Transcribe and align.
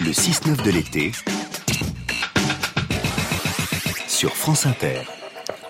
Le 0.00 0.12
6-9 0.12 0.64
de 0.64 0.70
l'été 0.70 1.10
sur 4.06 4.36
France 4.36 4.64
Inter. 4.64 5.02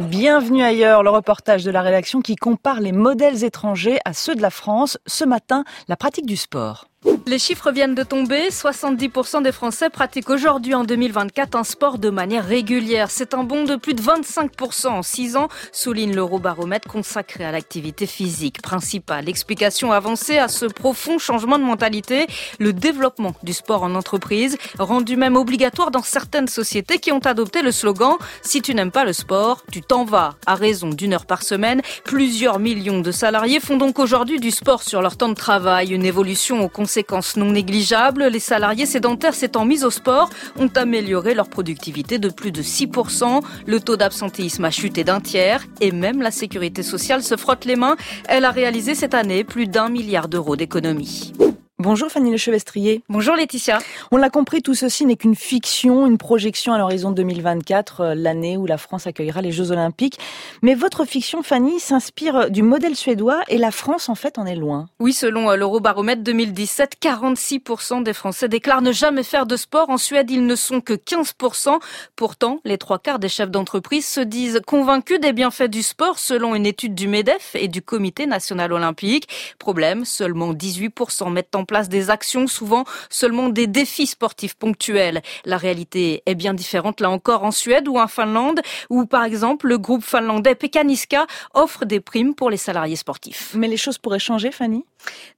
Bienvenue 0.00 0.62
ailleurs, 0.62 1.02
le 1.02 1.10
reportage 1.10 1.64
de 1.64 1.72
la 1.72 1.82
rédaction 1.82 2.20
qui 2.20 2.36
compare 2.36 2.80
les 2.80 2.92
modèles 2.92 3.42
étrangers 3.42 3.98
à 4.04 4.12
ceux 4.12 4.36
de 4.36 4.42
la 4.42 4.50
France. 4.50 4.96
Ce 5.06 5.24
matin, 5.24 5.64
la 5.88 5.96
pratique 5.96 6.26
du 6.26 6.36
sport. 6.36 6.86
Les 7.26 7.38
chiffres 7.38 7.72
viennent 7.72 7.94
de 7.94 8.02
tomber. 8.02 8.48
70% 8.50 9.42
des 9.42 9.52
Français 9.52 9.90
pratiquent 9.90 10.30
aujourd'hui 10.30 10.74
en 10.74 10.84
2024 10.84 11.56
un 11.56 11.64
sport 11.64 11.98
de 11.98 12.10
manière 12.10 12.44
régulière. 12.44 13.10
C'est 13.10 13.34
un 13.34 13.42
bond 13.42 13.64
de 13.64 13.76
plus 13.76 13.94
de 13.94 14.02
25% 14.02 14.88
en 14.88 15.02
6 15.02 15.36
ans, 15.36 15.48
souligne 15.72 16.14
l'Eurobaromètre 16.14 16.88
consacré 16.88 17.44
à 17.44 17.50
l'activité 17.50 18.06
physique. 18.06 18.60
Principale 18.60 19.28
explication 19.28 19.92
avancée 19.92 20.38
à 20.38 20.48
ce 20.48 20.66
profond 20.66 21.18
changement 21.18 21.58
de 21.58 21.64
mentalité, 21.64 22.26
le 22.58 22.72
développement 22.72 23.34
du 23.42 23.52
sport 23.52 23.82
en 23.82 23.94
entreprise, 23.94 24.58
rendu 24.78 25.16
même 25.16 25.36
obligatoire 25.36 25.90
dans 25.90 26.02
certaines 26.02 26.48
sociétés 26.48 26.98
qui 26.98 27.12
ont 27.12 27.20
adopté 27.20 27.62
le 27.62 27.72
slogan 27.72 28.16
Si 28.42 28.62
tu 28.62 28.74
n'aimes 28.74 28.92
pas 28.92 29.04
le 29.04 29.12
sport, 29.12 29.64
tu 29.70 29.80
t'en 29.80 30.04
vas. 30.04 30.34
À 30.46 30.54
raison 30.54 30.90
d'une 30.90 31.14
heure 31.14 31.26
par 31.26 31.42
semaine, 31.42 31.82
plusieurs 32.04 32.58
millions 32.58 33.00
de 33.00 33.10
salariés 33.10 33.60
font 33.60 33.76
donc 33.76 33.98
aujourd'hui 33.98 34.38
du 34.38 34.50
sport 34.50 34.82
sur 34.82 35.02
leur 35.02 35.16
temps 35.16 35.30
de 35.30 35.34
travail, 35.34 35.92
une 35.92 36.04
évolution 36.04 36.62
aux 36.62 36.68
conséquences 36.92 37.36
non 37.38 37.52
négligeables, 37.52 38.24
les 38.24 38.38
salariés 38.38 38.84
sédentaires 38.84 39.32
s'étant 39.32 39.64
mis 39.64 39.82
au 39.82 39.90
sport 39.90 40.28
ont 40.58 40.68
amélioré 40.76 41.32
leur 41.32 41.48
productivité 41.48 42.18
de 42.18 42.28
plus 42.28 42.52
de 42.52 42.60
6%. 42.60 43.40
Le 43.66 43.80
taux 43.80 43.96
d'absentéisme 43.96 44.66
a 44.66 44.70
chuté 44.70 45.02
d'un 45.02 45.20
tiers 45.20 45.64
et 45.80 45.90
même 45.90 46.20
la 46.20 46.30
sécurité 46.30 46.82
sociale 46.82 47.22
se 47.22 47.38
frotte 47.38 47.64
les 47.64 47.76
mains. 47.76 47.96
Elle 48.28 48.44
a 48.44 48.50
réalisé 48.50 48.94
cette 48.94 49.14
année 49.14 49.42
plus 49.42 49.66
d'un 49.66 49.88
milliard 49.88 50.28
d'euros 50.28 50.54
d'économies. 50.54 51.32
Bonjour 51.82 52.12
Fanny 52.12 52.30
Lechevestrier. 52.30 53.02
Bonjour 53.08 53.34
Laetitia. 53.34 53.80
On 54.12 54.16
l'a 54.16 54.30
compris, 54.30 54.62
tout 54.62 54.76
ceci 54.76 55.04
n'est 55.04 55.16
qu'une 55.16 55.34
fiction, 55.34 56.06
une 56.06 56.16
projection 56.16 56.72
à 56.72 56.78
l'horizon 56.78 57.10
2024, 57.10 58.00
euh, 58.00 58.14
l'année 58.14 58.56
où 58.56 58.66
la 58.66 58.78
France 58.78 59.08
accueillera 59.08 59.42
les 59.42 59.50
Jeux 59.50 59.72
Olympiques. 59.72 60.16
Mais 60.62 60.74
votre 60.74 61.04
fiction, 61.04 61.42
Fanny, 61.42 61.80
s'inspire 61.80 62.52
du 62.52 62.62
modèle 62.62 62.94
suédois 62.94 63.40
et 63.48 63.58
la 63.58 63.72
France, 63.72 64.08
en 64.08 64.14
fait, 64.14 64.38
en 64.38 64.46
est 64.46 64.54
loin. 64.54 64.86
Oui, 65.00 65.12
selon 65.12 65.50
euh, 65.50 65.56
l'Eurobaromètre 65.56 66.22
2017, 66.22 66.98
46% 67.02 68.04
des 68.04 68.12
Français 68.12 68.48
déclarent 68.48 68.82
ne 68.82 68.92
jamais 68.92 69.24
faire 69.24 69.46
de 69.46 69.56
sport. 69.56 69.90
En 69.90 69.98
Suède, 69.98 70.30
ils 70.30 70.46
ne 70.46 70.54
sont 70.54 70.80
que 70.80 70.92
15%. 70.92 71.80
Pourtant, 72.14 72.60
les 72.64 72.78
trois 72.78 73.00
quarts 73.00 73.18
des 73.18 73.28
chefs 73.28 73.50
d'entreprise 73.50 74.06
se 74.06 74.20
disent 74.20 74.60
convaincus 74.64 75.18
des 75.18 75.32
bienfaits 75.32 75.64
du 75.64 75.82
sport, 75.82 76.20
selon 76.20 76.54
une 76.54 76.64
étude 76.64 76.94
du 76.94 77.08
MEDEF 77.08 77.56
et 77.56 77.66
du 77.66 77.82
Comité 77.82 78.26
national 78.26 78.72
olympique. 78.72 79.26
Problème, 79.58 80.04
seulement 80.04 80.54
18% 80.54 81.32
mettent 81.32 81.56
en 81.56 81.64
place 81.64 81.71
des 81.88 82.10
actions, 82.10 82.46
souvent 82.46 82.84
seulement 83.10 83.48
des 83.48 83.66
défis 83.66 84.06
sportifs 84.06 84.54
ponctuels. 84.54 85.22
La 85.44 85.56
réalité 85.56 86.22
est 86.26 86.34
bien 86.34 86.54
différente 86.54 87.00
là 87.00 87.10
encore 87.10 87.44
en 87.44 87.50
Suède 87.50 87.88
ou 87.88 87.98
en 87.98 88.08
Finlande, 88.08 88.60
où 88.90 89.06
par 89.06 89.24
exemple 89.24 89.68
le 89.68 89.78
groupe 89.78 90.04
finlandais 90.04 90.54
Pekaniska 90.54 91.26
offre 91.54 91.84
des 91.84 92.00
primes 92.00 92.34
pour 92.34 92.50
les 92.50 92.56
salariés 92.56 92.96
sportifs. 92.96 93.52
Mais 93.54 93.68
les 93.68 93.76
choses 93.76 93.98
pourraient 93.98 94.18
changer, 94.18 94.52
Fanny? 94.52 94.84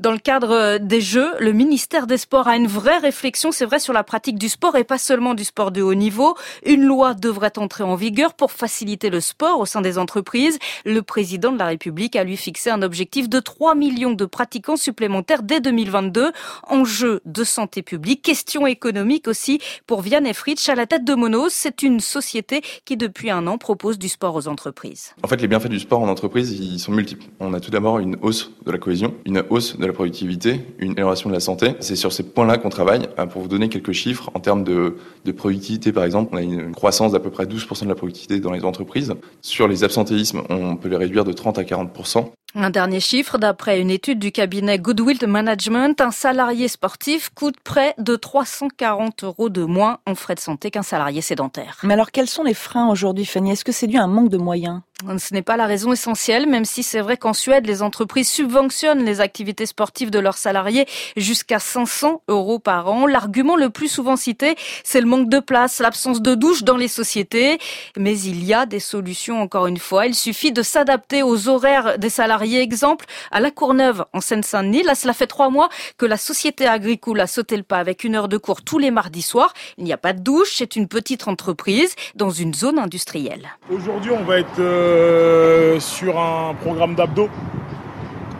Dans 0.00 0.12
le 0.12 0.18
cadre 0.18 0.78
des 0.78 1.00
Jeux, 1.00 1.32
le 1.38 1.52
ministère 1.52 2.06
des 2.06 2.18
Sports 2.18 2.48
a 2.48 2.56
une 2.56 2.66
vraie 2.66 2.98
réflexion, 2.98 3.52
c'est 3.52 3.64
vrai, 3.64 3.78
sur 3.78 3.92
la 3.92 4.04
pratique 4.04 4.38
du 4.38 4.48
sport 4.48 4.76
et 4.76 4.84
pas 4.84 4.98
seulement 4.98 5.34
du 5.34 5.44
sport 5.44 5.70
de 5.70 5.82
haut 5.82 5.94
niveau. 5.94 6.36
Une 6.66 6.84
loi 6.84 7.14
devrait 7.14 7.58
entrer 7.58 7.84
en 7.84 7.94
vigueur 7.94 8.34
pour 8.34 8.52
faciliter 8.52 9.08
le 9.08 9.20
sport 9.20 9.60
au 9.60 9.66
sein 9.66 9.80
des 9.80 9.96
entreprises. 9.96 10.58
Le 10.84 11.02
président 11.02 11.52
de 11.52 11.58
la 11.58 11.66
République 11.66 12.16
a 12.16 12.24
lui 12.24 12.36
fixé 12.36 12.70
un 12.70 12.82
objectif 12.82 13.28
de 13.28 13.40
3 13.40 13.74
millions 13.74 14.12
de 14.12 14.24
pratiquants 14.24 14.76
supplémentaires 14.76 15.42
dès 15.42 15.60
2022 15.60 16.23
enjeux 16.68 17.20
de 17.24 17.44
santé 17.44 17.82
publique, 17.82 18.22
questions 18.22 18.66
économiques 18.66 19.28
aussi 19.28 19.60
pour 19.86 20.00
Vianney 20.00 20.34
Fritsch 20.34 20.68
à 20.68 20.74
la 20.74 20.86
tête 20.86 21.04
de 21.04 21.14
Monos. 21.14 21.50
C'est 21.50 21.82
une 21.82 22.00
société 22.00 22.62
qui 22.84 22.96
depuis 22.96 23.30
un 23.30 23.46
an 23.46 23.58
propose 23.58 23.98
du 23.98 24.08
sport 24.08 24.34
aux 24.34 24.48
entreprises. 24.48 25.14
En 25.22 25.28
fait, 25.28 25.40
les 25.40 25.48
bienfaits 25.48 25.68
du 25.68 25.80
sport 25.80 26.00
en 26.00 26.08
entreprise, 26.08 26.52
ils 26.52 26.78
sont 26.78 26.92
multiples. 26.92 27.24
On 27.40 27.54
a 27.54 27.60
tout 27.60 27.70
d'abord 27.70 27.98
une 27.98 28.16
hausse 28.22 28.50
de 28.64 28.70
la 28.70 28.78
cohésion, 28.78 29.14
une 29.24 29.42
hausse 29.50 29.76
de 29.76 29.86
la 29.86 29.92
productivité, 29.92 30.60
une 30.78 30.92
amélioration 30.92 31.28
de 31.28 31.34
la 31.34 31.40
santé. 31.40 31.74
C'est 31.80 31.96
sur 31.96 32.12
ces 32.12 32.22
points-là 32.22 32.58
qu'on 32.58 32.70
travaille. 32.70 33.08
Euh, 33.18 33.26
pour 33.26 33.42
vous 33.42 33.48
donner 33.48 33.68
quelques 33.68 33.92
chiffres, 33.92 34.30
en 34.34 34.40
termes 34.40 34.64
de, 34.64 34.96
de 35.24 35.32
productivité, 35.32 35.92
par 35.92 36.04
exemple, 36.04 36.30
on 36.32 36.36
a 36.36 36.42
une 36.42 36.72
croissance 36.72 37.12
d'à 37.12 37.20
peu 37.20 37.30
près 37.30 37.44
12% 37.44 37.84
de 37.84 37.88
la 37.88 37.94
productivité 37.94 38.40
dans 38.40 38.52
les 38.52 38.64
entreprises. 38.64 39.14
Sur 39.42 39.68
les 39.68 39.84
absentéismes, 39.84 40.42
on 40.50 40.76
peut 40.76 40.88
les 40.88 40.96
réduire 40.96 41.24
de 41.24 41.32
30 41.32 41.58
à 41.58 41.62
40%. 41.62 42.30
Un 42.56 42.70
dernier 42.70 43.00
chiffre, 43.00 43.36
d'après 43.36 43.80
une 43.80 43.90
étude 43.90 44.20
du 44.20 44.30
cabinet 44.30 44.78
Goodwill 44.78 45.18
Management, 45.26 46.00
un 46.00 46.12
salarié 46.12 46.68
sportif 46.68 47.30
coûte 47.34 47.56
près 47.64 47.96
de 47.98 48.14
340 48.14 49.24
euros 49.24 49.48
de 49.48 49.64
moins 49.64 49.98
en 50.06 50.14
frais 50.14 50.36
de 50.36 50.40
santé 50.40 50.70
qu'un 50.70 50.84
salarié 50.84 51.20
sédentaire. 51.20 51.78
Mais 51.82 51.94
alors 51.94 52.12
quels 52.12 52.28
sont 52.28 52.44
les 52.44 52.54
freins 52.54 52.88
aujourd'hui, 52.88 53.24
Fanny? 53.24 53.50
Est-ce 53.50 53.64
que 53.64 53.72
c'est 53.72 53.88
dû 53.88 53.96
à 53.96 54.04
un 54.04 54.06
manque 54.06 54.28
de 54.28 54.38
moyens? 54.38 54.82
Ce 55.18 55.34
n'est 55.34 55.42
pas 55.42 55.56
la 55.56 55.66
raison 55.66 55.92
essentielle, 55.92 56.46
même 56.46 56.64
si 56.64 56.82
c'est 56.82 57.00
vrai 57.00 57.16
qu'en 57.16 57.32
Suède, 57.32 57.66
les 57.66 57.82
entreprises 57.82 58.28
subventionnent 58.28 59.04
les 59.04 59.20
activités 59.20 59.66
sportives 59.66 60.10
de 60.10 60.18
leurs 60.18 60.36
salariés 60.36 60.86
jusqu'à 61.16 61.58
500 61.58 62.22
euros 62.28 62.58
par 62.58 62.88
an. 62.88 63.06
L'argument 63.06 63.56
le 63.56 63.70
plus 63.70 63.88
souvent 63.88 64.16
cité, 64.16 64.56
c'est 64.82 65.00
le 65.00 65.06
manque 65.06 65.28
de 65.28 65.40
place, 65.40 65.80
l'absence 65.80 66.22
de 66.22 66.34
douche 66.34 66.62
dans 66.62 66.76
les 66.76 66.88
sociétés. 66.88 67.58
Mais 67.96 68.18
il 68.18 68.44
y 68.44 68.54
a 68.54 68.66
des 68.66 68.80
solutions, 68.80 69.40
encore 69.40 69.66
une 69.66 69.78
fois. 69.78 70.06
Il 70.06 70.14
suffit 70.14 70.52
de 70.52 70.62
s'adapter 70.62 71.22
aux 71.22 71.48
horaires 71.48 71.98
des 71.98 72.10
salariés. 72.10 72.60
Exemple, 72.62 73.06
à 73.30 73.40
La 73.40 73.50
Courneuve, 73.50 74.04
en 74.12 74.20
Seine-Saint-Denis, 74.20 74.84
cela 74.94 75.12
fait 75.12 75.26
trois 75.26 75.50
mois 75.50 75.68
que 75.98 76.06
la 76.06 76.16
société 76.16 76.66
agricole 76.66 77.20
a 77.20 77.26
sauté 77.26 77.56
le 77.56 77.62
pas 77.62 77.78
avec 77.78 78.04
une 78.04 78.14
heure 78.14 78.28
de 78.28 78.36
cours 78.36 78.62
tous 78.62 78.78
les 78.78 78.90
mardis 78.90 79.22
soirs. 79.22 79.52
Il 79.78 79.84
n'y 79.84 79.92
a 79.92 79.98
pas 79.98 80.12
de 80.12 80.20
douche, 80.20 80.54
c'est 80.56 80.76
une 80.76 80.88
petite 80.88 81.28
entreprise 81.28 81.94
dans 82.14 82.30
une 82.30 82.54
zone 82.54 82.78
industrielle. 82.78 83.48
Aujourd'hui, 83.70 84.10
on 84.12 84.24
va 84.24 84.38
être... 84.38 84.60
Euh, 84.60 84.93
euh, 84.94 85.80
sur 85.80 86.18
un 86.18 86.54
programme 86.54 86.94
d'abdos. 86.94 87.28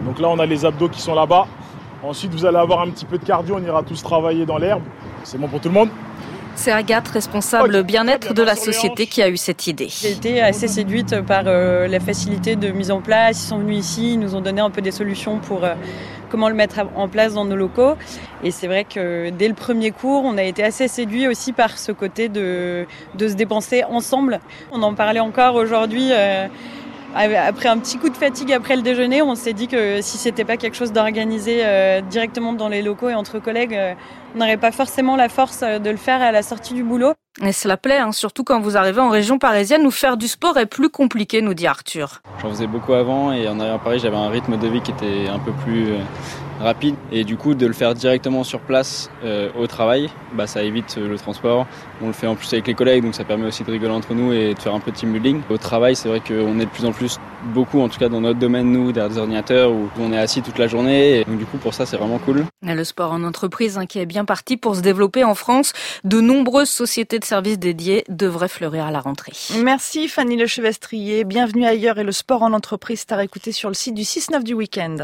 Donc 0.03 0.19
là, 0.19 0.29
on 0.29 0.39
a 0.39 0.47
les 0.47 0.65
abdos 0.65 0.89
qui 0.89 1.01
sont 1.01 1.15
là-bas. 1.15 1.47
Ensuite, 2.03 2.33
vous 2.33 2.45
allez 2.45 2.59
avoir 2.59 2.81
un 2.81 2.91
petit 2.91 3.07
peu 3.07 3.19
de 3.19 3.25
cardio. 3.25 3.57
On 3.59 3.65
ira 3.65 3.83
tous 3.83 4.03
travailler 4.03 4.47
dans 4.47 4.59
l'herbe. 4.59 4.83
C'est 5.23 5.39
bon 5.39 5.49
pour 5.49 5.61
tout 5.61 5.69
le 5.69 5.75
monde? 5.75 5.89
C'est 6.57 6.71
Agathe, 6.71 7.09
responsable 7.09 7.83
bien-être 7.83 8.33
de 8.33 8.43
la 8.43 8.55
société, 8.55 9.07
qui 9.07 9.23
a 9.23 9.29
eu 9.29 9.37
cette 9.37 9.67
idée. 9.67 9.89
J'ai 9.89 10.13
été 10.13 10.41
assez 10.41 10.69
séduite 10.69 11.21
par 11.23 11.45
euh, 11.47 11.89
la 11.89 11.99
facilité 11.99 12.55
de 12.55 12.69
mise 12.69 12.93
en 12.93 13.01
place. 13.01 13.43
Ils 13.43 13.49
sont 13.49 13.59
venus 13.59 13.79
ici, 13.79 14.13
ils 14.13 14.21
nous 14.21 14.37
ont 14.37 14.41
donné 14.41 14.61
un 14.61 14.71
peu 14.71 14.81
des 14.81 14.93
solutions 14.93 15.39
pour 15.41 15.65
euh, 15.65 15.75
comment 16.35 16.49
le 16.49 16.57
mettre 16.57 16.81
en 16.97 17.07
place 17.07 17.35
dans 17.35 17.45
nos 17.45 17.55
locaux. 17.55 17.95
Et 18.43 18.51
c'est 18.51 18.67
vrai 18.67 18.83
que 18.83 19.31
dès 19.31 19.47
le 19.47 19.55
premier 19.55 19.93
cours, 19.93 20.25
on 20.25 20.37
a 20.37 20.43
été 20.43 20.65
assez 20.65 20.89
séduits 20.89 21.29
aussi 21.29 21.53
par 21.53 21.79
ce 21.79 21.93
côté 21.93 22.29
de, 22.29 22.87
se 23.17 23.35
dépenser 23.35 23.85
ensemble. 23.85 24.41
On 24.73 24.83
en 24.83 24.95
parlait 24.95 25.21
encore 25.21 25.55
aujourd'hui. 25.55 26.09
Euh, 26.11 26.49
après 27.15 27.69
un 27.69 27.79
petit 27.79 27.99
coup 27.99 28.09
de 28.09 28.17
fatigue 28.17 28.53
après 28.53 28.75
le 28.75 28.83
déjeuner, 28.83 29.23
on 29.23 29.37
s'est 29.37 29.53
dit 29.53 29.69
que 29.69 30.01
si 30.03 30.19
c'était 30.19 30.45
pas 30.45 30.57
quelque 30.57 30.77
chose 30.77 30.91
d'organisé 30.91 31.61
euh, 31.63 32.01
directement 32.01 32.53
dans 32.53 32.69
les 32.69 32.83
locaux 32.83 33.11
et 33.11 33.15
entre 33.15 33.39
collègues, 33.39 33.77
euh, 33.77 33.95
on 34.35 34.41
n'aurait 34.41 34.57
pas 34.57 34.73
forcément 34.73 35.15
la 35.15 35.29
force 35.29 35.61
de 35.61 35.89
le 35.89 35.97
faire 35.97 36.21
à 36.21 36.33
la 36.33 36.43
sortie 36.43 36.75
du 36.75 36.83
boulot. 36.83 37.15
Et 37.43 37.53
cela 37.53 37.77
plaît, 37.77 37.99
hein, 37.99 38.13
surtout 38.13 38.45
quand 38.45 38.61
vous 38.61 38.77
arrivez 38.77 39.01
en 39.01 39.09
région 39.09 39.39
parisienne 39.39 39.85
où 39.87 39.91
faire 39.91 40.17
du 40.17 40.29
sport 40.29 40.57
est 40.57 40.67
plus 40.67 40.89
compliqué, 40.89 41.43
nous 41.43 41.55
dit 41.55 41.67
Arthur. 41.67 42.23
J'en 42.41 42.51
faisais 42.51 42.69
beaucoup 42.69 42.93
avant 42.93 43.33
et 43.33 43.49
en 43.49 43.59
arrivant 43.59 43.77
à 43.77 43.79
Paris, 43.79 43.99
j'avais 43.99 44.17
un 44.17 44.29
rythme 44.29 44.57
de 44.57 44.69
vie 44.69 44.81
qui 44.81 44.93
était 44.93 45.29
un 45.29 45.41
peu 45.41 45.51
plus 45.65 45.95
rapide. 46.61 46.95
Et 47.13 47.25
du 47.25 47.37
coup, 47.37 47.55
de 47.55 47.67
le 47.67 47.73
faire 47.73 47.95
directement 47.95 48.45
sur 48.45 48.61
place 48.61 49.11
euh, 49.25 49.51
au 49.59 49.67
travail, 49.67 50.11
bah, 50.35 50.47
ça 50.47 50.63
évite 50.63 50.97
euh, 50.99 51.09
le 51.09 51.19
transport. 51.19 51.67
On 52.03 52.09
le 52.09 52.13
fait 52.13 52.27
en 52.27 52.35
plus 52.35 52.53
avec 52.53 52.67
les 52.67 52.75
collègues, 52.75 53.03
donc 53.03 53.15
ça 53.15 53.25
permet 53.25 53.47
aussi 53.47 53.65
de 53.65 53.71
rigoler 53.71 53.93
entre 53.93 54.15
nous 54.15 54.33
et 54.33 54.55
de 54.55 54.59
faire 54.59 54.75
un 54.75 54.81
peu 54.81 54.93
de. 54.93 55.43
Au 55.51 55.59
travail, 55.59 55.97
c'est 55.97 56.09
vrai 56.09 56.21
qu'on 56.21 56.59
est 56.61 56.65
de 56.65 56.71
plus 56.71 56.85
en 56.85 56.93
plus 56.93 57.19
beaucoup, 57.47 57.81
en 57.81 57.89
tout 57.89 57.99
cas 57.99 58.09
dans 58.09 58.21
notre 58.21 58.39
domaine, 58.39 58.71
nous, 58.71 58.93
derrière 58.93 59.11
des 59.11 59.19
ordinateurs, 59.19 59.73
où 59.73 59.89
on 59.99 60.13
est 60.13 60.19
assis 60.19 60.43
toute 60.43 60.59
la 60.59 60.67
journée. 60.67 61.21
Et 61.21 61.25
donc 61.25 61.39
du 61.39 61.47
coup, 61.47 61.59
pour 61.59 61.75
ça, 61.75 61.87
c'est 61.87 61.97
vraiment 61.97 62.19
cool. 62.19 62.45
le 62.63 62.85
sport 62.85 63.13
en 63.13 63.23
entreprise 63.25 63.79
hein, 63.79 63.87
qui 63.87 63.99
est 63.99 64.07
bien 64.07 64.25
parti 64.25 64.57
pour 64.57 64.77
se 64.77 64.81
développer 64.81 65.25
en 65.25 65.35
France. 65.35 65.73
De 66.05 66.21
nombreuses 66.21 66.71
sociétés 66.71 67.19
de 67.19 67.25
services 67.25 67.59
dédiés 67.59 68.05
devraient 68.09 68.49
fleurir 68.49 68.87
à 68.87 68.91
la 68.91 69.01
rentrée. 69.01 69.33
Merci 69.63 70.09
Fanny 70.09 70.37
Lechevestrier. 70.37 71.25
Bienvenue 71.25 71.65
ailleurs 71.65 71.99
et 71.99 72.05
le 72.05 72.13
sport 72.13 72.43
en 72.43 72.53
entreprise, 72.53 73.07
t'as 73.07 73.23
écouté 73.23 73.53
sur 73.53 73.69
le 73.69 73.75
site 73.75 73.95
du 73.95 74.03
6-9 74.03 74.43
du 74.43 74.55
week-end. 74.55 74.97